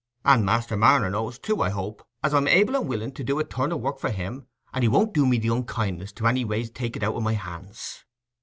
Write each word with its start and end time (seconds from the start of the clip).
"And 0.25 0.43
Master 0.43 0.75
Marner 0.75 1.11
knows 1.11 1.37
too, 1.37 1.61
I 1.61 1.69
hope, 1.69 2.03
as 2.23 2.33
I'm 2.33 2.47
able 2.47 2.75
and 2.75 2.87
willing 2.89 3.11
to 3.11 3.23
do 3.23 3.37
a 3.37 3.43
turn 3.43 3.71
o' 3.71 3.77
work 3.77 3.99
for 3.99 4.09
him, 4.09 4.47
and 4.73 4.83
he 4.83 4.87
won't 4.87 5.13
do 5.13 5.27
me 5.27 5.37
the 5.37 5.49
unkindness 5.53 6.11
to 6.13 6.25
anyways 6.25 6.71
take 6.71 6.95
it 6.95 7.03
out 7.03 7.13
o' 7.13 7.21
my 7.21 7.33
hands." 7.33 8.03